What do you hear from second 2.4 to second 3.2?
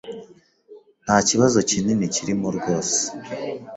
rwose.